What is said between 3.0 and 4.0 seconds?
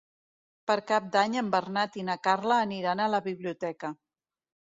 a la biblioteca.